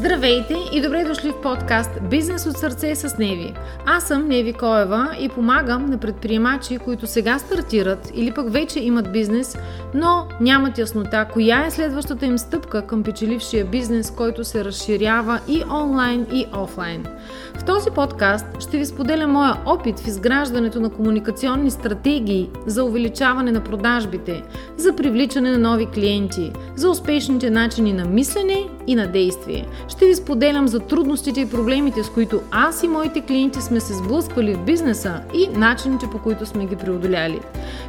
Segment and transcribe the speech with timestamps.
[0.00, 3.54] Здравейте и добре дошли в подкаст Бизнес от сърце с Неви.
[3.86, 9.12] Аз съм Неви Коева и помагам на предприемачи, които сега стартират или пък вече имат
[9.12, 9.58] бизнес,
[9.94, 15.62] но нямат яснота коя е следващата им стъпка към печелившия бизнес, който се разширява и
[15.70, 17.06] онлайн и офлайн.
[17.54, 23.52] В този подкаст ще ви споделя моя опит в изграждането на комуникационни стратегии за увеличаване
[23.52, 24.42] на продажбите,
[24.76, 29.66] за привличане на нови клиенти, за успешните начини на мислене и на действие.
[29.88, 33.94] Ще ви споделям за трудностите и проблемите, с които аз и моите клиенти сме се
[33.94, 37.40] сблъсквали в бизнеса и начините по които сме ги преодоляли.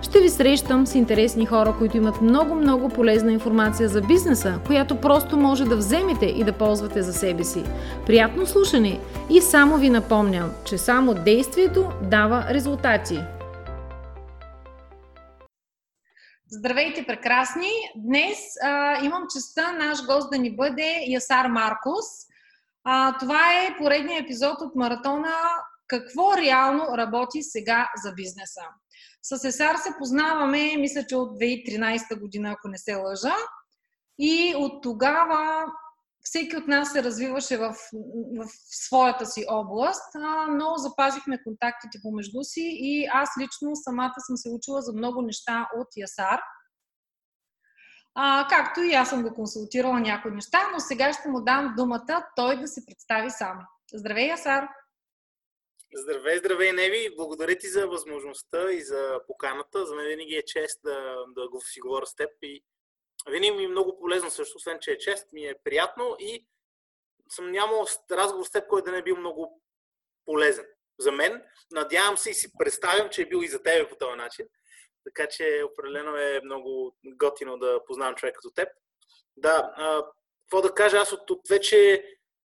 [0.01, 5.37] Ще ви срещам с интересни хора, които имат много-много полезна информация за бизнеса, която просто
[5.37, 7.63] може да вземете и да ползвате за себе си.
[8.05, 13.20] Приятно слушане и само ви напомням, че само действието дава резултати.
[16.53, 17.69] Здравейте, прекрасни!
[17.95, 22.05] Днес а, имам честа наш гост да ни бъде Ясар Маркус.
[22.83, 25.35] А, това е поредният епизод от маратона
[25.87, 28.61] Какво реално работи сега за бизнеса.
[29.21, 33.35] С Ясар се познаваме, мисля, че от 2013 година, ако не се лъжа.
[34.20, 35.65] И от тогава
[36.23, 37.75] всеки от нас се развиваше в,
[38.37, 38.45] в
[38.87, 44.49] своята си област, а, но запазихме контактите помежду си и аз лично самата съм се
[44.49, 46.39] учила за много неща от Ясар.
[48.15, 52.27] А, както и аз съм го консултирала някои неща, но сега ще му дам думата
[52.35, 53.59] той да се представи сам.
[53.93, 54.67] Здравей, Ясар!
[55.95, 57.15] Здравей, здравей, Неви!
[57.17, 59.85] Благодаря ти за възможността и за поканата.
[59.85, 62.63] За мен винаги е чест да, да го си говоря с теб и
[63.29, 66.45] винаги ми е много полезно също, освен че е чест, ми е приятно и
[67.29, 69.61] съм нямал разговор с теб, който да не е бил много
[70.25, 70.66] полезен
[71.00, 71.44] за мен.
[71.72, 74.45] Надявам се и си представям, че е бил и за тебе по този начин.
[75.03, 78.69] Така че определено е много готино да познавам човек като теб.
[79.38, 79.73] Да,
[80.41, 82.05] какво да кажа, аз от, от вече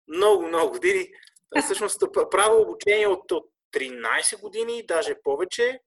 [0.08, 1.12] много, много години,
[1.64, 5.80] всъщност правя обучение от, от 13 години, даже повече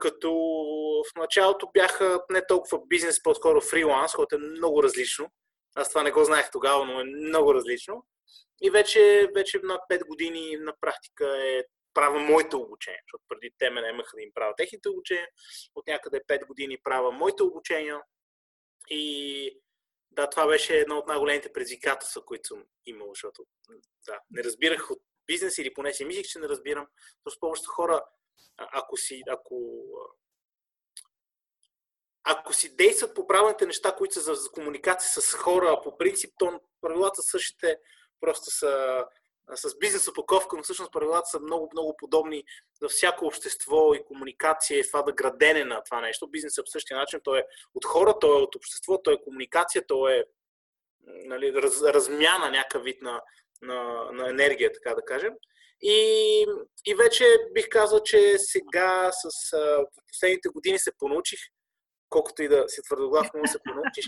[0.00, 0.32] като
[1.10, 5.30] в началото бяха не толкова бизнес, по-скоро фриланс, което е много различно.
[5.74, 8.06] Аз това не го знаех тогава, но е много различно.
[8.62, 11.64] И вече, вече над 5 години на практика е
[11.94, 15.28] правя моите обучения, защото преди те ме имаха да им правя техните обучения.
[15.74, 18.00] От някъде 5 години правя моите обучения.
[18.88, 19.60] И
[20.10, 23.44] да, това беше едно от най-големите предизвикателства, които съм имал, защото
[24.06, 26.86] да, не разбирах от бизнес или поне си мислих, че не разбирам.
[27.26, 28.04] Защото повечето хора
[28.56, 29.84] ако си, ако,
[32.24, 36.60] ако си действат по правилните неща, които са за комуникация с хора, по принцип, то
[36.80, 37.78] правилата същите
[38.20, 39.04] просто са
[39.54, 42.44] с бизнес опаковка, но всъщност правилата са много, много подобни
[42.82, 46.30] за всяко общество и комуникация и това да градене на това нещо.
[46.30, 47.20] Бизнес е по същия начин.
[47.24, 50.24] Той е от хора, той е от общество, той е комуникация, той е
[51.06, 53.22] нали, раз, размяна някакъв вид на,
[53.62, 55.34] на, на енергия, така да кажем.
[55.82, 56.46] И,
[56.86, 61.40] и вече бих казал, че сега с а, последните години се понаучих,
[62.08, 64.04] колкото и да си твърдоглав, но се понаучих,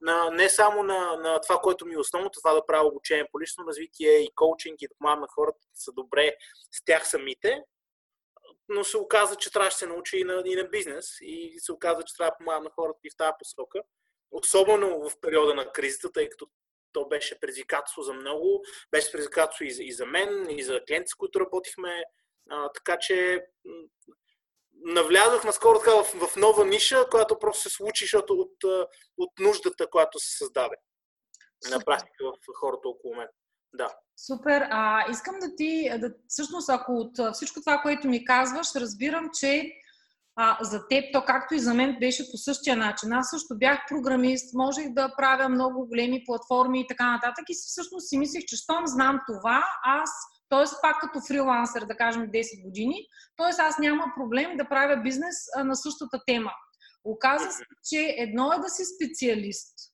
[0.00, 3.40] на, не само на, на това, което ми е основното, това да правя обучение по
[3.40, 6.36] лично развитие и коучинг и да помагам на хората да са добре
[6.72, 7.62] с тях самите,
[8.68, 11.72] но се оказа, че трябва да се научи и на, и на бизнес и се
[11.72, 13.82] оказа, че трябва да помагам на хората и в тази посока.
[14.30, 16.46] Особено в периода на кризата, тъй като
[16.94, 21.08] то беше предизвикателство за много, беше предизвикателство и за, и за мен, и за клиенти,
[21.08, 22.04] с които работихме.
[22.50, 23.46] А, така че
[24.84, 28.88] навлязах наскоро така в, в нова ниша, която просто се случи, защото от,
[29.18, 30.76] от нуждата, която се създаде
[31.70, 33.28] на практика в хората около мен.
[33.74, 33.96] Да.
[34.16, 34.62] Супер.
[34.70, 39.72] А, искам да ти, да, всъщност, ако от всичко това, което ми казваш, разбирам, че
[40.36, 43.12] а, за теб, то както и за мен беше по същия начин.
[43.12, 48.08] Аз също бях програмист, можех да правя много големи платформи и така нататък и всъщност
[48.08, 50.10] си мислех, че щом знам това, аз,
[50.48, 50.64] т.е.
[50.82, 53.06] пак като фрилансър, да кажем 10 години,
[53.36, 53.62] т.е.
[53.62, 56.52] аз няма проблем да правя бизнес на същата тема.
[57.04, 59.93] Оказва се, че едно е да си специалист,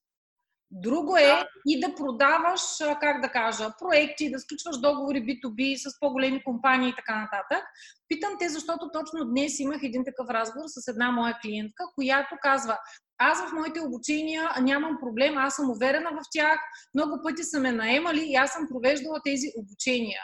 [0.71, 2.61] Друго е и да продаваш,
[3.01, 7.65] как да кажа, проекти, да сключваш договори B2B с по-големи компании и така нататък.
[8.09, 12.79] Питам те, защото точно днес имах един такъв разговор с една моя клиентка, която казва,
[13.19, 16.61] аз в моите обучения нямам проблем, аз съм уверена в тях,
[16.95, 20.21] много пъти са ме наемали и аз съм провеждала тези обучения.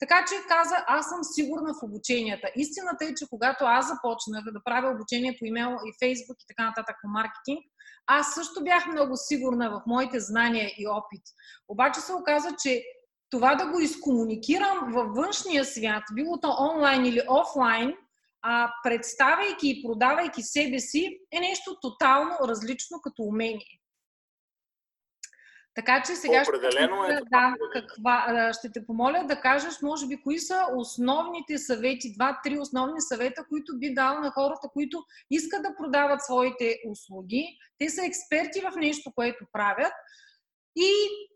[0.00, 2.48] Така че каза, аз съм сигурна в обученията.
[2.56, 6.64] Истината е, че когато аз започнах да правя обучение по имейл и фейсбук и така
[6.68, 7.60] нататък по маркетинг,
[8.06, 11.22] аз също бях много сигурна в моите знания и опит.
[11.68, 12.82] Обаче се оказа, че
[13.30, 17.94] това да го изкомуникирам във външния свят, било то онлайн или офлайн,
[18.42, 23.80] а, представяйки и продавайки себе си, е нещо тотално различно като умение.
[25.74, 30.22] Така че сега Определено ще, е да, каква, ще те помоля да кажеш, може би,
[30.22, 35.76] кои са основните съвети, два-три основни съвета, които би дал на хората, които искат да
[35.76, 37.58] продават своите услуги.
[37.78, 39.92] Те са експерти в нещо, което правят.
[40.76, 40.90] И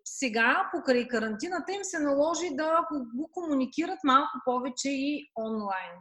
[0.04, 5.92] сега, покрай карантината, им се наложи да го комуникират малко повече и онлайн.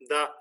[0.00, 0.34] Да.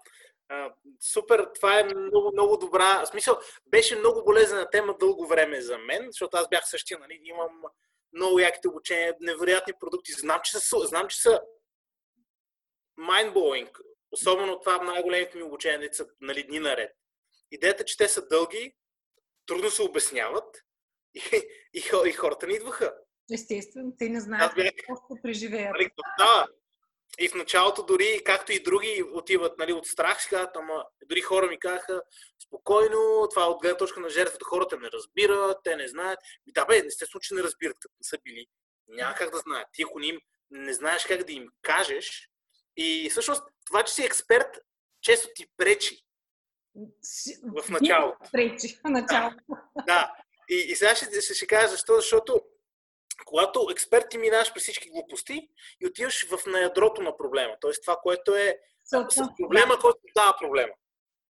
[0.53, 3.05] А, супер, това е много, много добра.
[3.05, 7.19] В смисъл, беше много болезнена тема дълго време за мен, защото аз бях същия, нали,
[7.23, 7.61] имам
[8.13, 10.11] много яките обучения, невероятни продукти.
[10.11, 11.41] Знам, че са, знам, че са
[13.00, 13.69] mind-blowing.
[14.11, 16.91] Особено това най-големите ми обучения, деца, са нали, дни наред.
[17.51, 18.75] Идеята, че те са дълги,
[19.45, 20.57] трудно се обясняват
[21.13, 21.21] и,
[21.73, 22.94] и, и хората не идваха.
[23.33, 24.53] Естествено, те не знаят
[24.88, 25.71] какво преживеят.
[25.71, 26.47] Нали, да,
[27.19, 31.21] и в началото дори, както и други отиват нали, от страх, си казват, ама дори
[31.21, 32.01] хора ми казаха,
[32.45, 36.19] спокойно, това от гледна точка на жертвата, хората не разбират, те не знаят.
[36.48, 38.45] И да бе, естествено, че не разбират, като не са били.
[38.88, 39.68] Няма как да знаят.
[39.74, 40.19] Ти ако не, им,
[40.51, 42.30] не знаеш как да им кажеш,
[42.77, 44.59] и всъщност това, че си експерт,
[45.01, 46.00] често ти пречи.
[47.44, 48.18] В началото.
[48.31, 49.44] Пречи в началото.
[49.88, 50.13] Да.
[50.50, 52.42] И, и сега ще, ще, ще кажа защо, защото
[53.25, 55.50] когато експерт ти минаш през всички глупости
[55.81, 57.71] и отиваш в наядрото на проблема, т.е.
[57.86, 59.07] това, което е с
[59.39, 60.74] проблема, който дава проблема.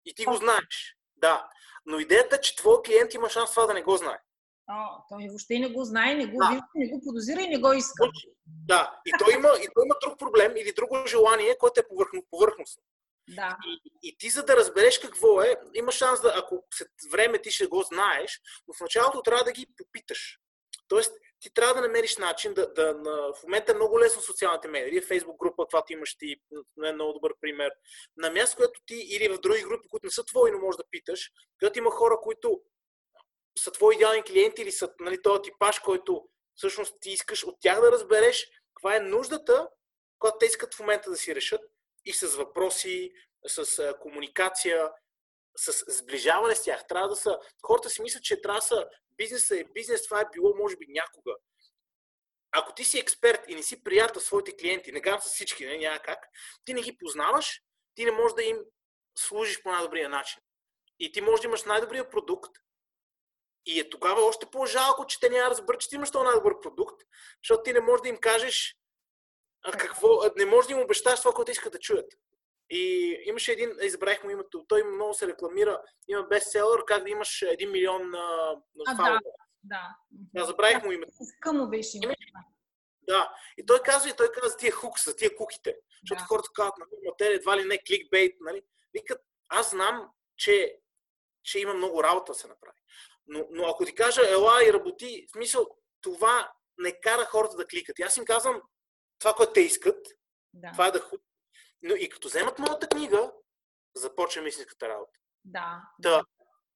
[0.06, 0.98] И ти го знаеш.
[1.16, 1.50] Да.
[1.86, 4.20] Но идеята е, че твой клиент има шанс това да не го знае.
[4.68, 6.50] О, той въобще не го знае, не го да.
[6.50, 8.10] вижда, не го подозира и не го иска.
[8.46, 11.88] Да, и той има, и той има друг проблем или друго желание, което е
[12.30, 12.84] повърхностно.
[13.30, 13.58] Да.
[13.68, 17.52] И, и ти за да разбереш какво е, има шанс да, ако след време ти
[17.52, 20.40] ще го знаеш, но в началото трябва да ги попиташ.
[20.88, 24.68] Тоест, ти трябва да намериш начин да, да на, в момента е много лесно социалните
[24.68, 26.36] медии, Фейсбук група, това ти имаш ти,
[26.86, 27.72] е много добър пример.
[28.18, 30.90] На място, което ти или в други групи, които не са твои, но можеш да
[30.92, 32.62] питаш, където има хора, които
[33.60, 37.82] са твои идеални клиенти или са нали, този типаж, който всъщност ти искаш от тях
[37.82, 39.70] да разбереш каква е нуждата,
[40.20, 41.62] която те искат в момента да си решат
[42.06, 43.12] и с въпроси,
[43.48, 44.92] с комуникация,
[45.56, 46.88] с сближаване с тях.
[46.88, 47.40] Трябва да са...
[47.66, 48.88] Хората си мислят, че трябва да са
[49.18, 51.36] бизнеса е бизнес, това е било може би някога.
[52.52, 55.78] Ако ти си експерт и не си приятел своите клиенти, не казвам с всички, не,
[55.78, 56.20] няма как,
[56.66, 57.62] ти не ги познаваш,
[57.96, 58.58] ти не можеш да им
[59.18, 60.42] служиш по най-добрия начин.
[61.00, 62.52] И ти можеш да имаш най-добрия продукт,
[63.66, 67.02] и е тогава още по-жалко, че те няма разберат, че ти имаш този най-добър продукт,
[67.44, 68.78] защото ти не можеш да им кажеш
[69.64, 72.14] а какво, не можеш да им обещаш това, което искат да чуят.
[72.72, 77.42] И имаше един, избрах му името, той много се рекламира, има бестселър, как да имаш
[77.42, 79.20] един милион на, на а, да,
[79.64, 79.96] да.
[80.12, 81.12] Да, забравих му името.
[81.42, 82.22] Къмо беше името.
[83.02, 85.78] Да, и той казва, и той казва тия хукс, за тия куките.
[86.04, 86.26] Защото да.
[86.26, 88.62] хората казват, нали, те едва ли не кликбейт, нали?
[88.94, 90.78] Викат, аз знам, че,
[91.44, 92.78] че има много работа да се направи.
[93.28, 95.68] Но, но ако ти кажа, ела и работи, в смисъл,
[96.02, 98.00] това не кара хората да кликат.
[98.00, 98.62] И аз им казвам
[99.20, 100.08] това, което те искат,
[100.54, 100.72] да.
[100.72, 101.22] това е да хук.
[101.82, 103.32] Но и като вземат моята книга,
[103.96, 105.20] започва истинската работа.
[105.46, 105.82] Да.
[106.00, 106.24] да.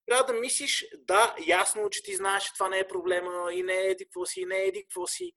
[0.05, 3.73] Трябва да мислиш, да, ясно, че ти знаеш, че това не е проблема и не
[3.73, 5.33] е еди какво си, и не е еди какво си,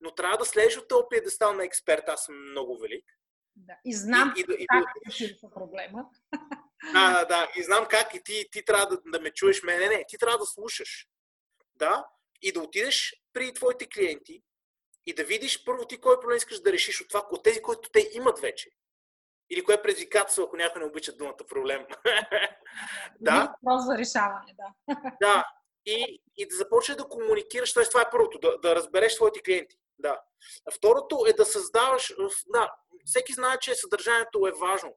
[0.00, 3.04] но трябва да слезеш от този пиедестал на експерт, аз съм много велик.
[3.56, 3.74] Да.
[3.84, 4.84] И знам и, и, и, как
[5.20, 6.04] и, и, проблема.
[6.92, 7.50] Да, да, да.
[7.56, 9.88] И знам как и ти, ти трябва да, да ме чуеш мене.
[9.88, 11.08] Не, ти трябва да слушаш.
[11.74, 12.06] Да?
[12.42, 14.42] И да отидеш при твоите клиенти
[15.06, 17.90] и да видиш първо ти кой проблем искаш да решиш от това, от тези, които
[17.90, 18.70] те имат вече.
[19.50, 21.86] Или кое е предизвикателство, ако някой не обича думата проблем.
[23.20, 23.54] да.
[23.62, 24.96] Въпрос за решаване, да.
[25.22, 25.44] да.
[25.86, 27.72] И, и да започнеш да комуникираш.
[27.72, 29.76] Тоест, това е първото, да, да разбереш своите клиенти.
[29.98, 30.20] Да.
[30.68, 32.14] А второто е да създаваш.
[32.46, 32.72] Да,
[33.04, 34.96] всеки знае, че съдържанието е важно.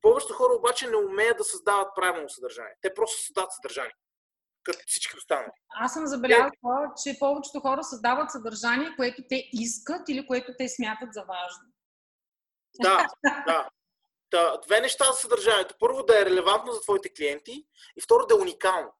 [0.00, 2.74] Повечето хора обаче не умеят да създават правилно съдържание.
[2.80, 3.94] Те просто създават съдържание.
[4.64, 5.50] Като всички останали.
[5.80, 11.08] Аз съм забелязала, че повечето хора създават съдържание, което те искат или което те смятат
[11.12, 11.71] за важно.
[12.80, 13.06] Да,
[13.46, 13.68] да.
[14.30, 15.74] Та, две неща за съдържанието.
[15.78, 18.94] Първо да е релевантно за твоите клиенти и второ да е уникално.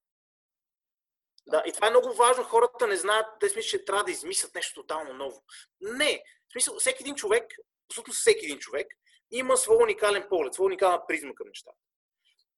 [1.46, 2.44] Да, и това е много важно.
[2.44, 5.42] Хората не знаят, те смислят, че трябва да измислят нещо тотално ново.
[5.80, 6.22] Не.
[6.48, 7.52] В смисъл, всеки един човек,
[7.90, 8.86] абсолютно всеки един човек,
[9.30, 11.78] има свой уникален поглед, своя уникална призма към нещата.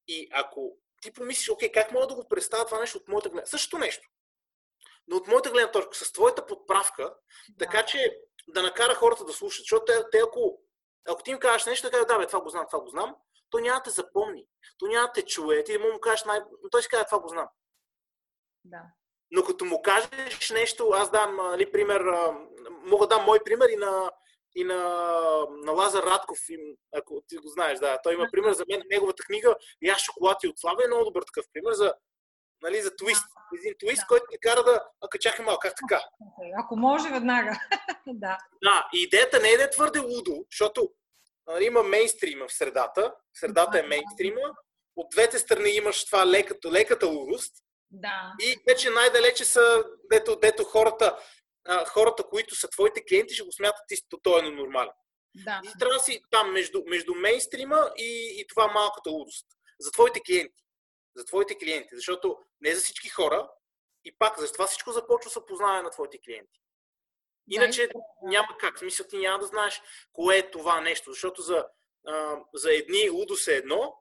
[0.08, 3.46] И ако ти помислиш, окей, как мога да го представя това нещо от моята гледна
[3.46, 4.08] Същото нещо.
[5.06, 7.14] Но от моята гледна точка, с твоята подправка,
[7.48, 7.64] да.
[7.64, 8.18] така че
[8.48, 9.62] да накара хората да слушат.
[9.62, 10.60] Защото те, те ако,
[11.08, 13.16] ако ти им кажеш нещо, да да, бе, това го знам, това го знам,
[13.50, 14.46] то няма да те запомни.
[14.78, 15.64] То няма да те чуе.
[15.64, 16.40] Ти му кажеш най...
[16.62, 17.48] Но той ще каже, това го знам.
[18.64, 18.82] Да.
[19.30, 22.02] Но като му кажеш нещо, аз дам нали, пример,
[22.70, 24.10] мога да дам мой пример и на,
[24.54, 24.76] и на,
[25.50, 26.38] на Лазар Радков,
[26.96, 27.98] ако ти го знаеш, да.
[28.02, 31.22] Той има пример за мен, неговата книга Я шоколад и от слава е много добър
[31.22, 31.94] такъв пример за,
[32.64, 33.24] нали, за твист.
[33.58, 34.06] един твист, да.
[34.08, 34.84] който ти кара да...
[35.04, 36.04] Ака, чакай малко, как така?
[36.58, 37.60] Ако може, веднага.
[38.06, 38.38] да.
[38.64, 40.90] Да, и идеята не е да е твърде лудо, защото
[41.46, 44.40] нали, има мейнстрима в средата, средата е мейнстрима,
[44.96, 47.54] от двете страни имаш това леката, леката лудост,
[47.90, 48.32] да.
[48.42, 51.18] и вече най-далече са, дето, дето хората,
[51.68, 54.92] а, хората, които са твоите клиенти, ще го смятат истинно, той е нормален.
[55.44, 55.60] Да.
[55.64, 59.46] И трябва да си там между, между мейнстрима и, и това малката лудост.
[59.80, 60.63] За твоите клиенти.
[61.16, 61.96] За твоите клиенти.
[61.96, 63.50] Защото не за всички хора.
[64.04, 66.60] И пак, за това всичко започва с опознаване на твоите клиенти.
[67.50, 68.78] Иначе да, няма как.
[68.78, 71.12] Смисъл ти няма да знаеш кое е това нещо.
[71.12, 71.66] Защото за,
[72.06, 73.96] а, за едни лудост е едно,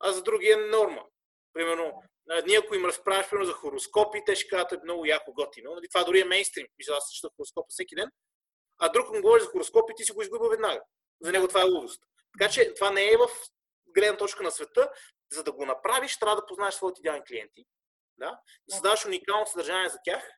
[0.00, 1.04] а за други е норма.
[1.52, 2.02] Примерно,
[2.46, 5.74] ние ако им разправяш примерно, за хороскопи, те ще кажат е много яко готино.
[5.74, 6.66] Нали, това дори е мейнстрим.
[6.78, 8.10] Мисля, аз чета хороскопа всеки ден
[8.80, 10.80] а друг му говори за хороскоп и ти си го изгубил веднага.
[11.20, 12.02] За него това е лудост.
[12.38, 13.28] Така че това не е в
[13.94, 14.90] гледна точка на света.
[15.32, 17.66] За да го направиш, трябва да познаеш своите идеални клиенти,
[18.18, 18.40] да?
[18.68, 20.30] да създаваш уникално съдържание за тях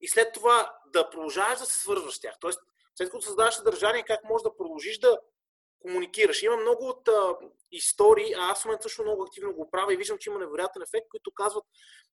[0.00, 2.34] и след това да продължаваш да се свързваш с тях.
[2.40, 2.60] Тоест,
[2.94, 5.18] след като създаваш съдържание, как можеш да продължиш да
[5.80, 6.42] комуникираш.
[6.42, 7.36] Има много от а,
[7.72, 10.82] истории, а аз в момента също много активно го правя и виждам, че има невероятен
[10.82, 11.64] ефект, които казват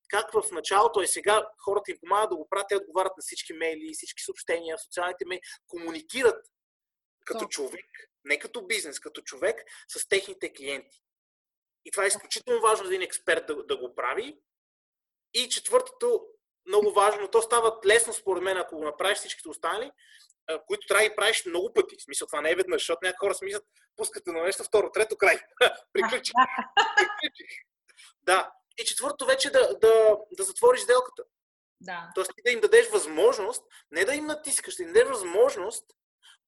[0.08, 3.52] как в началото и сега хората им помагат да го правят, те отговарят на всички
[3.52, 6.46] мейли, всички съобщения, в социалните мейли, комуникират
[7.24, 7.48] като То.
[7.48, 7.86] човек,
[8.24, 11.02] не като бизнес, като човек с техните клиенти.
[11.84, 14.38] И това е изключително важно за един експерт да, да го прави.
[15.34, 16.26] И четвъртото,
[16.66, 19.90] много важно, то става лесно според мен, ако го направиш всичките останали,
[20.66, 21.96] които трябва да ги правиш много пъти.
[21.98, 23.64] В смисъл, това не е веднъж, защото някои хора смислят,
[23.96, 25.36] пускате на нещо, второ, трето, край.
[25.92, 26.34] Приключих.
[26.96, 27.48] Приключих.
[28.22, 28.52] Да.
[28.78, 31.22] И четвърто вече да, да, да затвориш сделката.
[31.80, 32.10] Да.
[32.14, 35.84] Тоест ти да им дадеш възможност, не да им натискаш, да им дадеш възможност,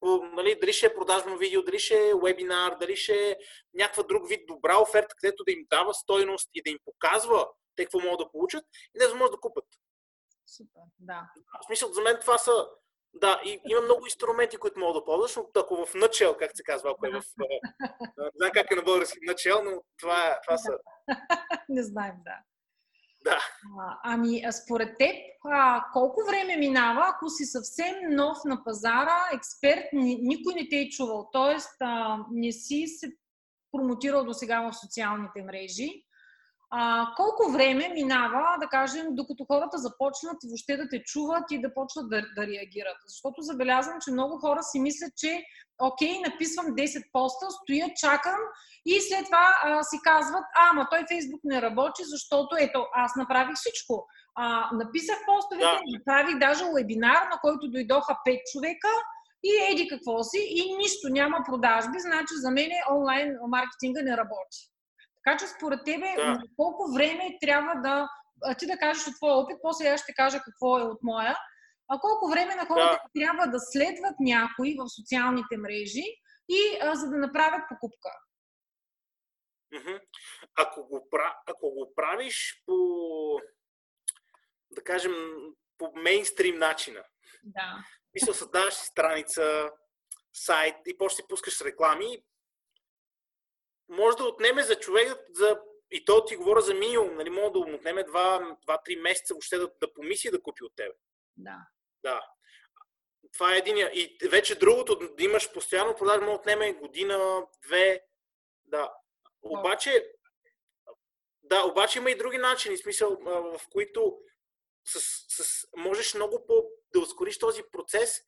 [0.01, 3.37] по, нали, дали ще е продажно видео, дали ще е вебинар, дали ще е
[3.81, 7.85] някаква друг вид добра оферта, където да им дава стойност и да им показва те
[7.85, 9.65] какво могат да получат и не възможност да купат.
[10.47, 11.31] Супер, да.
[11.63, 12.69] В смисъл, за мен това са
[13.15, 16.63] да, и има много инструменти, които мога да ползваш, но ако в начал, как се
[16.63, 17.23] казва, ако е в...
[18.19, 20.79] Не знам как е на български начал, но това, това са...
[21.69, 22.35] Не знаем, да.
[23.25, 23.39] Да.
[23.81, 29.85] А, ами, според теб, а, колко време минава, ако си съвсем нов на пазара, експерт,
[29.93, 31.57] никой не те е чувал, т.е.
[32.33, 33.13] не си се
[33.73, 36.05] промотирал до сега в социалните мрежи,
[36.73, 41.75] а, колко време минава, да кажем, докато хората започнат въобще да те чуват и да
[41.75, 42.97] почват да, да реагират?
[43.07, 45.45] Защото забелязвам, че много хора си мислят, че
[45.83, 48.41] окей, написвам 10 поста, стоя, чакам
[48.87, 53.17] и след това а, си казват, а, ама той Фейсбук не работи, защото ето, аз
[53.17, 54.07] направих всичко.
[54.35, 55.99] А, написах постовете, да.
[55.99, 58.89] направих даже вебинар, на който дойдоха 5 човека
[59.43, 64.59] и еди какво си и нищо, няма продажби, значи за мен онлайн маркетинга не работи.
[65.25, 66.43] Така че според тебе да.
[66.57, 68.09] колко време трябва да
[68.59, 71.37] ти да кажеш от твоя опит, после аз ще кажа какво е от моя,
[71.89, 73.21] а колко време на хората да.
[73.21, 76.05] трябва да следват някои в социалните мрежи
[76.49, 78.11] и а, за да направят покупка?
[80.59, 81.09] Ако го,
[81.47, 82.77] ако го правиш по,
[84.71, 85.13] да кажем,
[85.79, 87.05] по мейнстрим начина,
[87.45, 87.85] да.
[88.15, 89.71] Мисля, създаваш си страница,
[90.33, 92.25] сайт и после си пускаш реклами,
[93.89, 97.59] може да отнеме за човек за и то ти говоря за минимум, нали, може да
[97.59, 100.95] отнеме 2-3 месеца въобще да, да помисли да купи от тебе.
[101.37, 101.57] Да.
[102.05, 102.27] Да.
[103.33, 103.91] Това е единия.
[103.95, 108.05] И вече другото, да имаш постоянно продажа, може да отнеме година, две.
[108.65, 108.93] Да.
[109.43, 110.13] Обаче,
[111.43, 114.19] да, обаче има и други начини, смисъл, в които
[114.85, 118.21] с, с, можеш много по да ускориш този процес,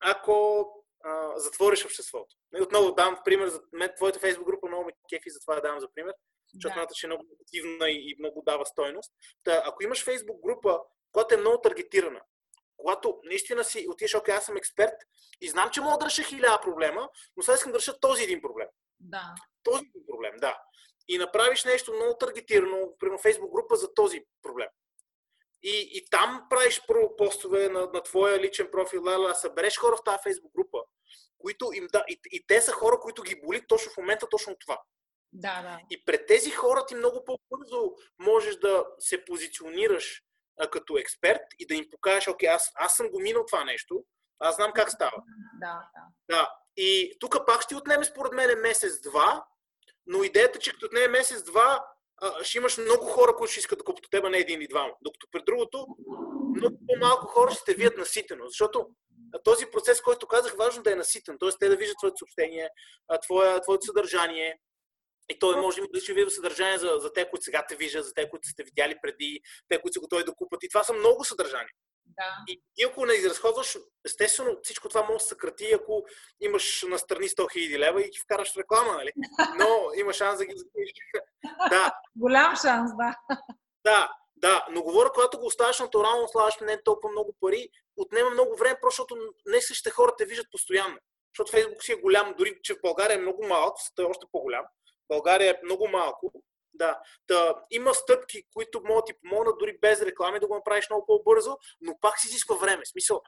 [0.00, 0.66] ако
[1.04, 2.36] а, затвориш обществото.
[2.60, 5.88] Отново давам пример за мен, твоята фейсбук група много ме кефи, затова я давам за
[5.94, 6.14] пример,
[6.54, 6.94] защото да.
[6.94, 9.12] че е много активна и, и много дава стойност.
[9.44, 10.80] Та, ако имаш фейсбук група,
[11.12, 12.20] която е много таргетирана,
[12.76, 14.94] когато наистина си отидеш, окей, аз съм експерт
[15.40, 18.42] и знам, че мога да реша хиляда проблема, но сега искам да реша този един
[18.42, 18.68] проблем.
[19.00, 19.34] Да.
[19.62, 20.58] Този един проблем, да.
[21.08, 24.68] И направиш нещо много таргетирано, примерно фейсбук група за този проблем.
[25.62, 30.04] И, и там правиш първо постове на, на твоя личен профил, ла, събереш хора в
[30.04, 30.78] тази фейсбук група,
[31.38, 34.56] които им да, и, и те са хора, които ги боли точно в момента точно
[34.58, 34.80] това.
[35.32, 35.78] Да, да.
[35.90, 40.22] И пред тези хора ти много по-бързо можеш да се позиционираш
[40.60, 44.04] а, като експерт и да им покажеш, окей, аз, аз съм го минал това нещо,
[44.38, 45.22] аз знам как става.
[45.60, 46.36] Да, да.
[46.36, 46.54] да.
[46.76, 49.44] И тук пак ще отнеме според мен месец-два,
[50.06, 51.84] но идеята, че като отнеме месец-два,
[52.42, 54.92] ще имаш много хора, които ще искат да купят от теб, не един или двама.
[55.02, 55.86] Докато при другото,
[56.56, 58.86] много по-малко хора ще те видят наситено, защото
[59.44, 61.38] този процес, който казах, важно да е наситен.
[61.38, 61.48] Т.е.
[61.60, 62.68] те да виждат твоето съобщение,
[63.22, 64.58] твое, твоето съдържание.
[65.28, 68.14] И той може да има видове съдържание за, за те, които сега те виждат, за
[68.14, 70.62] те, които сте видяли преди, те, които са готови да купат.
[70.62, 71.72] И това са много съдържания.
[72.06, 72.36] Да.
[72.48, 76.04] И, и ако не изразходваш, естествено всичко това може да се съкрати, ако
[76.40, 79.12] имаш настрани 100 000 лева и ги вкараш в реклама, нали?
[79.58, 80.54] Но има шанс да ги
[81.70, 81.92] да.
[82.16, 83.16] Голям шанс, да.
[83.84, 88.56] Да, да, но говоря, когато го оставаш натурално, слагаш не толкова много пари, отнема много
[88.56, 89.16] време, защото
[89.46, 90.98] не същите хора те виждат постоянно.
[91.32, 94.26] Защото Фейсбук си е голям, дори че в България е много малък, той е още
[94.32, 94.64] по-голям.
[95.08, 96.32] България е много малко.
[96.74, 97.00] Да.
[97.26, 101.56] Та, има стъпки, които могат ти помогнат дори без реклами да го направиш много по-бързо,
[101.80, 102.86] но пак си изисква време.
[102.86, 103.22] Смисъл,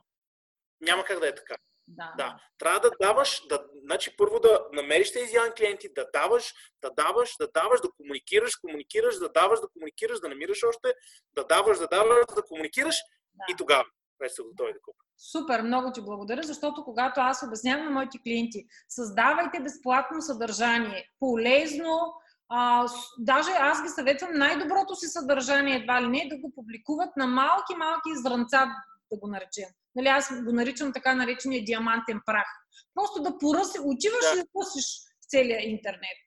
[0.80, 1.56] няма как да е така.
[1.88, 2.14] Да.
[2.16, 2.40] да.
[2.58, 7.36] Трябва да даваш, да, значи първо да намериш тези идеални клиенти, да даваш, да даваш,
[7.40, 10.94] да даваш, да комуникираш, комуникираш, да даваш, да комуникираш, да намираш още,
[11.32, 12.96] да даваш, да даваш, да комуникираш
[13.34, 13.44] да.
[13.52, 13.84] и тогава
[14.20, 15.06] вече са готови да купят.
[15.18, 22.14] Супер, много ти благодаря, защото когато аз обяснявам на моите клиенти, създавайте безплатно съдържание, полезно,
[22.56, 27.26] а, даже аз ги съветвам най-доброто си съдържание едва ли не да го публикуват на
[27.26, 28.66] малки-малки изранца,
[29.12, 29.68] да го наречем.
[29.94, 32.46] Нали, аз го наричам така наречения диамантен прах.
[32.94, 34.40] Просто да поръси, отиваш да.
[34.40, 34.84] и пусиш
[35.28, 36.18] целия интернет.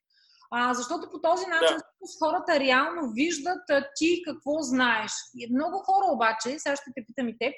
[0.50, 2.08] А, защото по този начин да.
[2.18, 5.12] хората реално виждат а, ти какво знаеш.
[5.36, 7.54] И много хора обаче, сега ще те питам и теб,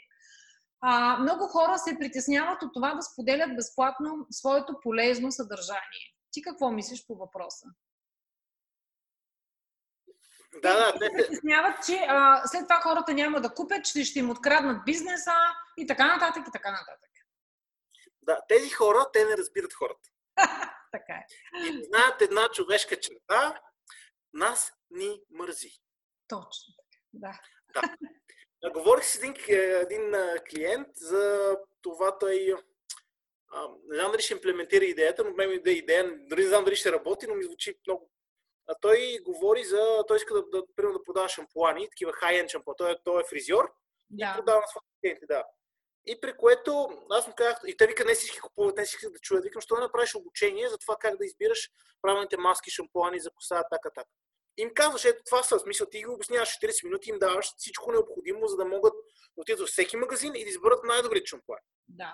[0.80, 6.06] а, много хора се притесняват от това да споделят безплатно своето полезно съдържание.
[6.32, 7.66] Ти какво мислиш по въпроса?
[10.54, 10.98] Да, да.
[10.98, 14.84] Те се притесняват, че а, след това хората няма да купят, че ще им откраднат
[14.84, 15.32] бизнеса
[15.76, 17.10] и така нататък и така нататък.
[18.22, 20.08] Да, тези хора, те не разбират хората.
[20.92, 21.26] така е.
[21.66, 23.60] И знаят една човешка черта,
[24.32, 25.70] нас ни мързи.
[26.28, 27.40] Точно така, да.
[27.74, 28.70] Да.
[28.70, 30.14] Говорих с един, един
[30.50, 32.54] клиент за това той
[33.88, 36.92] не знам дали ще имплементира идеята, но мен е идея, дали не знам дали ще
[36.92, 38.09] работи, но ми звучи много.
[38.70, 42.76] А той говори за, той иска да, да, примерно да продава шампуани, такива high-end шампуани.
[42.78, 43.72] Той, той е фризьор
[44.10, 44.24] да.
[44.24, 45.44] и продава на своите клиенти, да.
[46.06, 49.18] И при което аз му казах, и те вика, не всички купуват, не всички да
[49.18, 49.44] чуят.
[49.44, 51.70] Викам, що да направиш обучение за това как да избираш
[52.02, 54.10] правилните маски, шампуани за коса, така, така
[54.56, 58.46] им казваш, ето това са, смисъл, ти ги обясняваш 40 минути, им даваш всичко необходимо,
[58.46, 58.92] за да могат
[59.36, 61.62] да отидат във всеки магазин и да изберат най-добрите шампуани.
[61.88, 62.12] Да.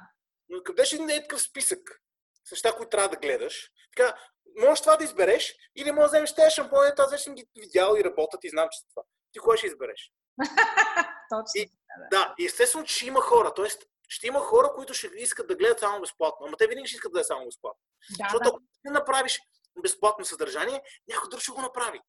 [0.49, 2.03] Но къде ще не е такъв списък
[2.45, 3.71] с неща, които трябва да гледаш?
[3.97, 4.19] Така,
[4.59, 7.97] можеш това да избереш или можеш да вземеш тези шампуани, аз вече съм ги видял
[7.97, 9.03] и работят и знам, че това.
[9.33, 10.13] Ти кое ще избереш?
[11.31, 11.53] Точно.
[11.55, 11.71] И,
[12.11, 13.55] да, и естествено, че има хора.
[13.55, 16.47] Тоест, ще има хора, които ще искат да гледат само безплатно.
[16.47, 17.81] Ама те винаги ще искат да е само безплатно.
[18.19, 18.49] Да, Защото да.
[18.49, 19.41] ако не направиш
[19.83, 22.01] безплатно съдържание, някой друг ще го направи.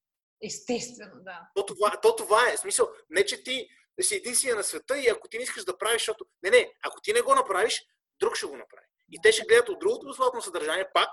[0.43, 1.39] Естествено, да.
[1.56, 2.58] То това, то това е.
[2.58, 3.67] Смисъл, не че ти
[4.02, 6.26] си единствения на света и ако ти не искаш да правиш, защото...
[6.43, 7.86] Не, не, ако ти не го направиш,
[8.19, 8.86] друг ще го направи.
[9.12, 11.10] И те ще гледат от другото безплатно съдържание пак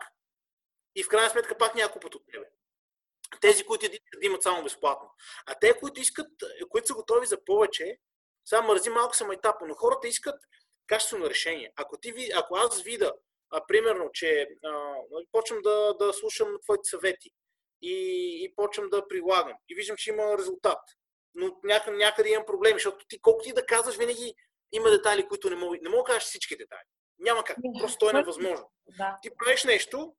[0.94, 2.46] и в крайна сметка пак някой път от тебе.
[3.40, 5.10] Тези, които искат да имат само безплатно.
[5.46, 6.28] А те, които искат,
[6.68, 7.98] които са готови за повече,
[8.44, 10.40] само мързи малко са майтапа, но хората искат
[10.86, 11.72] качествено решение.
[11.76, 13.12] Ако, ти, ако аз видя,
[13.50, 14.94] а, примерно, че а,
[15.32, 17.30] почвам да, да слушам твоите съвети,
[17.84, 19.56] и, и почвам да прилагам.
[19.68, 20.78] И виждам, че има резултат.
[21.34, 24.34] Но някъде, някъде имам проблеми, защото ти колко ти да казваш, винаги
[24.72, 26.86] има детайли, които не мога, не мога да кажеш всички детайли.
[27.18, 27.56] Няма как.
[27.80, 28.70] Просто то е невъзможно.
[28.98, 29.18] Да.
[29.22, 30.14] Ти правиш нещо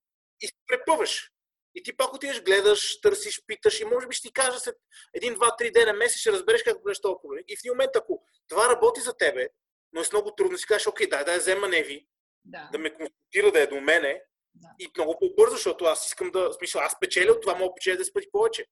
[0.68, 1.32] препъваш.
[1.76, 4.76] И ти пак отидеш, гледаш, търсиш, питаш и може би ще ти кажа след
[5.14, 7.44] един, два, три дена, месец, ще разбереш как бъдеш този проблем.
[7.48, 9.50] И в един момент, ако това работи за тебе,
[9.94, 12.08] но е с много трудно, си кажеш, окей, дай да я взема Неви,
[12.46, 12.70] да.
[12.72, 14.24] да ме консултира, да е до мене,
[14.56, 14.68] да.
[14.80, 17.98] И много по-бързо, защото аз искам да, смисъл, аз печеля от това, мога да печеля
[17.98, 18.66] 10 пъти повече.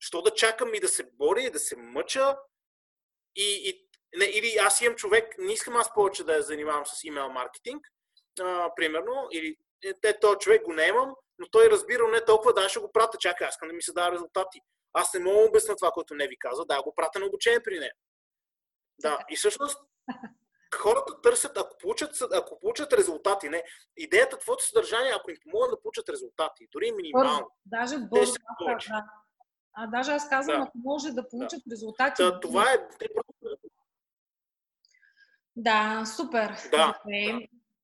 [0.00, 2.36] Що да чакам и да се боря, и да се мъча,
[3.36, 7.04] и, и не, или аз имам човек, не искам аз повече да я занимавам с
[7.04, 7.86] имейл маркетинг,
[8.40, 9.56] а, примерно, или е,
[10.02, 13.46] те, този човек го имам, но той разбира не толкова, да, ще го прата, чакай,
[13.46, 14.60] аз искам да ми се дава резултати.
[14.92, 17.62] Аз не мога да обясня това, което не ви казва, да, го пратя на обучение
[17.62, 17.92] при нея.
[19.00, 19.78] Да, и всъщност
[20.74, 23.62] хората търсят, ако получат, ако получат резултати, не.
[23.96, 27.50] Идеята, твоето съдържание, ако им помогна да получат резултати, дори минимално.
[27.66, 28.34] Даже бързо.
[28.88, 29.04] Да.
[29.72, 30.62] А даже аз казвам, да.
[30.62, 31.72] ако може да получат да.
[31.72, 32.22] резултати.
[32.22, 32.88] Да, това е.
[35.56, 36.54] Да, супер.
[36.70, 37.40] Да, да.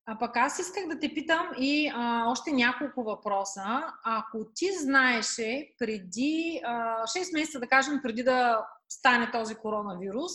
[0.09, 3.83] А пък аз исках да те питам и а, още няколко въпроса.
[4.03, 10.31] Ако ти знаеше преди а, 6 месеца, да кажем, преди да стане този коронавирус,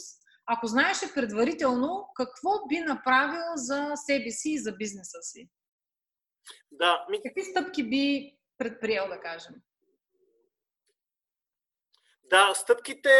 [0.46, 5.48] ако знаеше предварително какво би направил за себе си и за бизнеса си?
[6.72, 7.06] Да.
[7.10, 7.22] Ми...
[7.22, 9.54] Какви стъпки би предприел, да кажем?
[12.30, 13.10] Да, стъпките...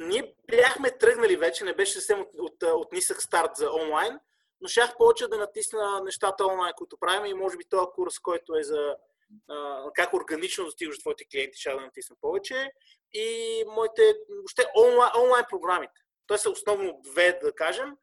[0.00, 4.18] Ние бяхме тръгнали вече, не беше съвсем от, от, от нисък старт за онлайн,
[4.60, 8.56] но щях повече да натисна нещата онлайн, които правим и може би този курс, който
[8.56, 8.96] е за
[9.94, 12.70] как органично достигаш до твоите клиенти, ще да натисна повече.
[13.12, 16.00] И моите, въобще онлайн, онлайн програмите.
[16.26, 17.96] Те са основно две, да кажем,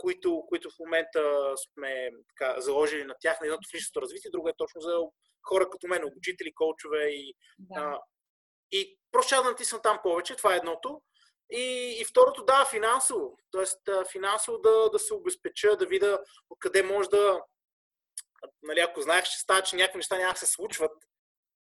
[0.00, 4.48] които, които в момента сме така, заложили на тях, на едното в личностното развитие, друго
[4.48, 4.98] е точно за
[5.42, 7.80] хора като мен, обучители, коучове и, да.
[7.80, 8.00] а,
[8.72, 11.02] и просто ще да натисна там повече, това е едното.
[11.52, 13.38] И, и второто, да, финансово.
[13.50, 13.80] Тоест,
[14.12, 17.42] финансово да, да се обезпеча, да видя откъде може да...
[18.62, 20.92] Нали, ако знаех, че става, че някакви неща няма да се случват,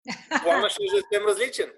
[0.43, 1.73] планът ще е съвсем различен.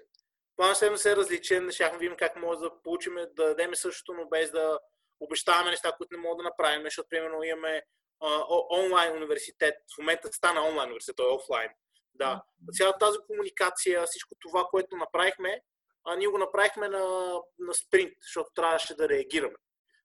[0.56, 4.28] Планът ще е съвсем различен, ще видим как може да получим, да дадем същото, но
[4.28, 4.78] без да
[5.20, 7.82] обещаваме неща, които не можем да направим, защото, примерно, имаме
[8.20, 9.74] а, онлайн университет.
[9.94, 11.70] В момента стана онлайн университет, той е офлайн.
[12.14, 12.42] Да.
[12.72, 15.62] Цялата тази комуникация, всичко това, което направихме,
[16.10, 19.56] а ние го направихме на, на спринт, защото трябваше да реагираме.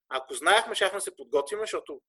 [0.09, 2.01] Ако знаехме, щяхме да се подготвим, защото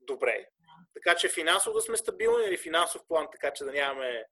[0.00, 0.46] добре.
[0.94, 4.24] Така че финансово да сме стабилни или финансов план, така че да нямаме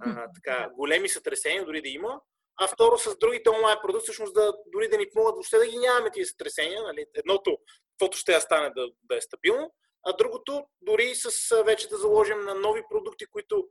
[0.00, 2.20] а, така, големи сътресения, дори да има.
[2.56, 5.78] А второ, с другите онлайн продукти, всъщност да, дори да ни помогнат въобще да ги
[5.78, 6.82] нямаме тези сътресения.
[6.82, 7.06] Нали?
[7.14, 7.58] Едното,
[7.92, 9.74] каквото ще стане да, да е стабилно,
[10.06, 13.68] а другото, дори с вече да заложим на нови продукти, които,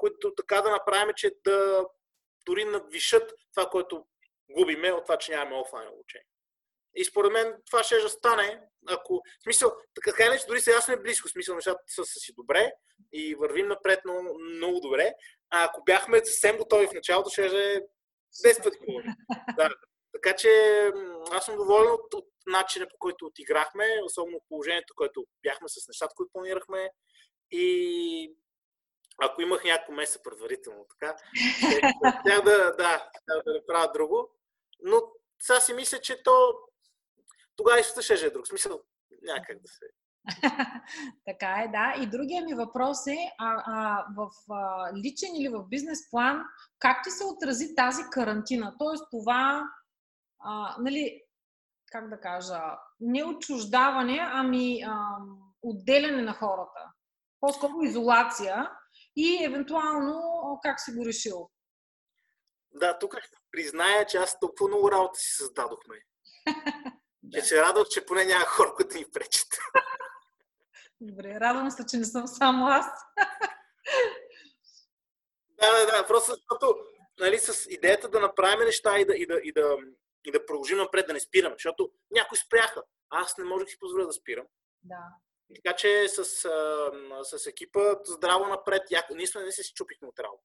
[0.00, 1.86] които така да направим, че да
[2.46, 4.06] дори надвишат това, което
[4.50, 6.26] губиме от това, че нямаме офлайн обучение.
[6.94, 9.22] И според мен това ще да стане, ако...
[9.40, 9.72] В смисъл,
[10.04, 12.72] така иначе дори сега сме близко, в смисъл нещата са, са си добре
[13.12, 15.14] и вървим напред много, много добре.
[15.50, 17.80] А ако бяхме съвсем готови в началото, ще е
[18.46, 18.78] 10 пъти
[19.56, 19.70] да.
[20.12, 20.50] Така че
[21.30, 26.14] аз съм доволен от, от начина по който отиграхме, особено положението, което бяхме с нещата,
[26.16, 26.90] които планирахме.
[27.50, 28.34] И
[29.22, 31.16] ако имах няколко месеца предварително, така,
[31.56, 34.37] ще да, да, да направя друго.
[34.82, 35.02] Но
[35.40, 36.54] сега си мисля, че то
[37.56, 38.46] тогава и ще е друг.
[38.46, 38.80] Смисъл,
[39.22, 39.86] някак да се
[41.24, 41.94] така е, да.
[42.02, 46.42] И другия ми въпрос е, а, а, в а, личен или в бизнес план,
[46.78, 48.74] как ти се отрази тази карантина?
[48.78, 49.64] Тоест това,
[50.40, 51.22] а, нали,
[51.92, 52.60] как да кажа,
[53.00, 55.16] не отчуждаване, ами а,
[55.62, 56.92] отделяне на хората.
[57.40, 58.70] По-скоро изолация
[59.16, 60.20] и евентуално
[60.62, 61.50] как си го решил?
[62.74, 65.96] Да, тук ще призная, че аз толкова много работа си създадохме.
[67.22, 67.40] да.
[67.40, 69.48] Че се радвах, че поне няма хора, които ни пречат.
[71.00, 72.86] Добре, радвам се, че не съм само аз.
[75.60, 76.76] да, да, да, просто защото
[77.20, 79.76] нали, с идеята да направим неща и да, и да, и да,
[80.24, 82.82] и да продължим напред, да не спираме, защото някои спряха.
[83.10, 84.46] Аз не можех да си позволя да спирам.
[84.82, 85.02] Да.
[85.54, 86.24] Така че с,
[87.22, 88.82] с екипа здраво напред,
[89.14, 90.44] ние сме не се си чупихме от работа.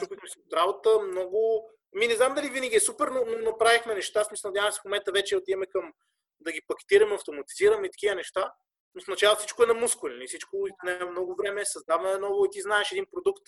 [0.00, 1.70] Чупихме се от работа много.
[1.92, 4.24] Ми не знам дали винаги е супер, но, но направихме неща.
[4.24, 5.92] Смисъл, надявам се в момента вече отиваме към
[6.40, 8.52] да ги пакетираме, автоматизираме и такива неща.
[8.94, 10.14] Но в началото всичко е на мускули.
[10.14, 10.26] Нали?
[10.26, 13.42] Всичко отнема много време, създаваме ново и ти знаеш един продукт,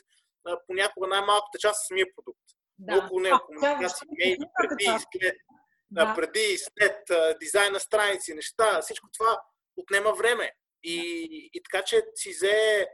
[0.66, 2.42] понякога най-малката част е самия продукт.
[2.78, 3.04] Да.
[3.04, 5.36] Около него, комуникации, мейли, преди и след,
[5.90, 6.14] да.
[6.16, 6.98] преди и след,
[7.40, 9.40] дизайн на страници, неща, всичко това
[9.76, 10.52] отнема време.
[10.82, 12.86] И, и така, че си взе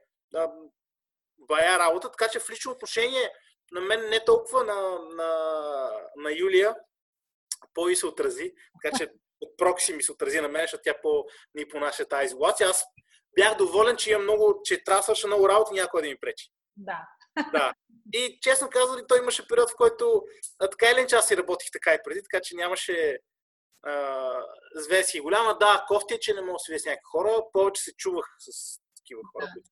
[1.39, 3.33] бая работа, така че в лично отношение
[3.73, 6.77] на мен не толкова на, на, на Юлия,
[7.75, 11.25] по-и се отрази, така че от прокси ми се отрази на мен, защото тя по,
[11.55, 12.69] ни понася тази изолация.
[12.69, 12.85] Аз
[13.35, 16.19] бях доволен, че имам много, че трябва да свърша много работа и някой да ми
[16.21, 16.49] пречи.
[16.77, 16.99] Да.
[17.53, 17.73] Да.
[18.13, 20.23] И честно казвам, той имаше период, в който
[20.59, 23.19] а, така или иначе аз си работих така и преди, така че нямаше
[24.75, 25.59] звездки голяма.
[25.59, 27.43] Да, кофти е, че не мога да се с някакви хора.
[27.53, 29.71] Повече се чувах с такива хора, които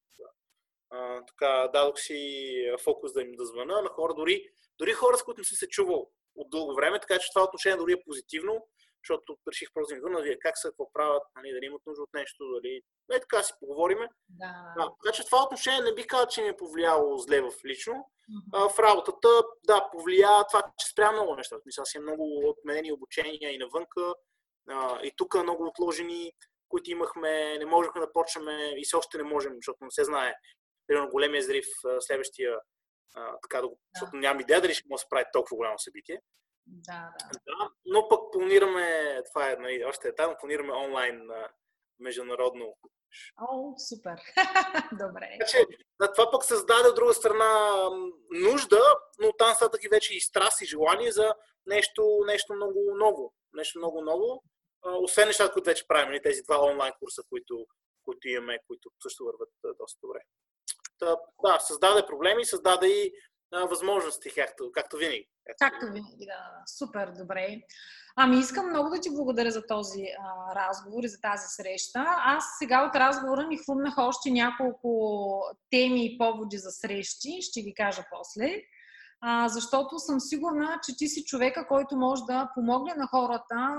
[0.90, 4.44] а, така дадох си фокус да им да звъна на хора, дори,
[4.78, 7.78] дори хора, с които не съм се чувал от дълго време, така че това отношение
[7.78, 8.66] дори е позитивно
[9.04, 12.44] защото реших просто да вие как са, какво правят, нали, дали имат нужда от нещо,
[12.54, 12.82] дали...
[13.08, 14.08] Не, така си поговориме.
[14.28, 14.74] Да.
[14.78, 17.94] А, така че това отношение не би казал, че ми е повлияло зле в лично.
[17.94, 18.66] Mm-hmm.
[18.66, 19.28] А, в работата,
[19.66, 21.56] да, повлия това, че спря много неща.
[21.66, 24.14] Мисля, си е много отменени обучения и навънка.
[24.68, 26.32] А, и тук много отложени,
[26.68, 28.44] които имахме, не можехме да почнем
[28.76, 30.34] и все още не можем, защото не се знае.
[30.90, 31.66] Примерно големия зрив
[32.00, 32.58] следващия,
[33.14, 33.80] а, така да го, да.
[33.94, 36.20] защото нямам идея дали ще може да се прави толкова голямо събитие.
[36.66, 37.38] Да, да.
[37.46, 41.48] да но пък планираме, това е нали, още е там, планираме онлайн а,
[41.98, 42.76] международно.
[43.40, 44.18] О, супер.
[45.04, 45.36] Добре.
[45.38, 45.66] Така че,
[46.14, 47.80] това пък създаде от друга страна
[48.30, 48.82] нужда,
[49.18, 51.34] но там са таки вече и страст и желание за
[51.66, 53.34] нещо, нещо много ново.
[53.52, 54.42] Нещо много ново.
[54.82, 57.66] А, освен нещата, които вече правим, нали, тези два онлайн курса, които,
[58.04, 60.20] които имаме, които също върват доста добре.
[61.44, 63.12] Да, създаде проблеми, създаде и
[63.52, 65.28] а, възможности, както, както винаги.
[65.58, 66.62] Както винаги, да.
[66.78, 67.60] Супер, добре.
[68.16, 72.04] Ами искам много да ти благодаря за този а, разговор и за тази среща.
[72.06, 77.42] Аз сега от разговора ми хрумнах още няколко теми и поводи за срещи.
[77.42, 78.62] Ще ги кажа после.
[79.20, 83.76] А, защото съм сигурна, че ти си човека, който може да помогне на хората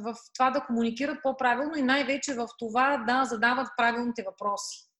[0.00, 4.90] в това да комуникират по-правилно и най-вече в това да задават правилните въпроси.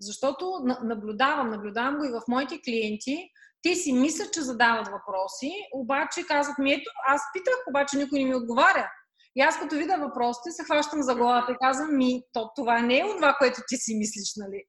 [0.00, 0.52] Защото
[0.84, 3.30] наблюдавам, наблюдавам го и в моите клиенти,
[3.62, 8.24] те си мислят, че задават въпроси, обаче казват ми, ето, аз питах, обаче никой не
[8.24, 8.90] ми отговаря.
[9.36, 12.98] И аз като видя въпросите, се хващам за главата и казвам, ми, то това не
[12.98, 14.62] е от това, което ти си мислиш, нали?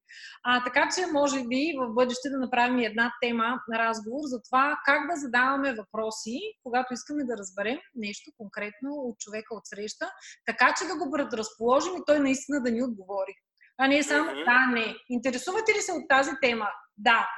[0.43, 4.77] А, така че, може би, в бъдеще да направим една тема на разговор за това
[4.85, 10.11] как да задаваме въпроси, когато искаме да разберем нещо конкретно от човека от среща,
[10.45, 13.35] така че да го предразположим и той наистина да ни отговори.
[13.81, 14.45] А не само mm-hmm.
[14.45, 14.95] да, не.
[15.09, 16.67] Интересувате ли се от тази тема?
[16.97, 17.29] Да.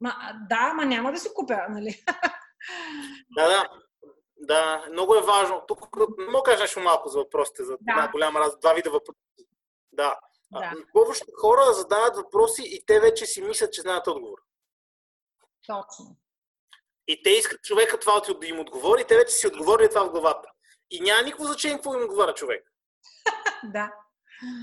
[0.00, 0.14] Ма,
[0.48, 2.04] да, ма няма да си купя, нали?
[3.36, 3.68] Да, да.
[4.36, 5.62] Да, много е важно.
[5.68, 7.92] Тук мога да кажа нещо малко за въпросите, за да.
[7.92, 9.20] една голяма раз, два вида въпроси.
[9.92, 10.18] Да.
[10.52, 10.72] да.
[10.92, 14.38] Повечето хора задават въпроси и те вече си мислят, че знаят отговор.
[15.66, 16.16] Точно.
[17.08, 20.10] И те искат човека това да им отговори, и те вече си отговорили това в
[20.10, 20.48] главата.
[20.90, 22.72] И няма никакво значение какво им отговаря човек.
[23.64, 23.92] да.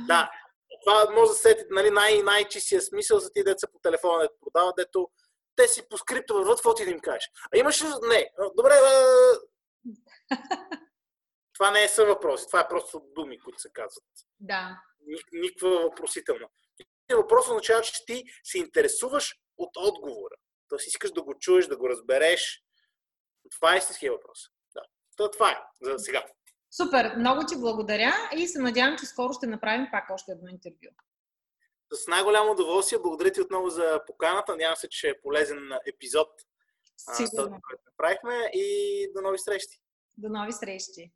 [0.08, 0.32] Да.
[0.86, 4.76] Това може да сети нали, най- най-чистия смисъл за ти деца по телефона, да продават,
[4.76, 5.10] дето
[5.56, 7.30] те си по скрипто върват, какво ти да им кажеш.
[7.56, 7.88] А имаш ли...
[8.02, 8.30] Не.
[8.56, 8.74] Добре,
[11.54, 14.04] това не е са въпроси, това е просто думи, които се казват.
[14.40, 14.82] Да.
[15.32, 16.48] Никаква въпросителна.
[17.16, 20.36] Въпрос означава, че ти се интересуваш от отговора.
[20.70, 22.64] Тоест искаш да го чуеш, да го разбереш.
[23.52, 24.40] Това е истинския въпрос.
[24.76, 24.82] Да.
[25.18, 26.26] То, това е за сега.
[26.78, 30.90] Супер, много ти благодаря и се надявам, че скоро ще направим пак още едно интервю.
[31.92, 33.00] С най-голямо удоволствие.
[33.00, 34.52] Благодаря ти отново за поканата.
[34.52, 36.28] Надявам се, че е полезен епизод,
[36.98, 37.60] Сигурно.
[37.70, 38.68] който направихме и
[39.16, 39.82] до нови срещи.
[40.18, 41.12] До нови срещи!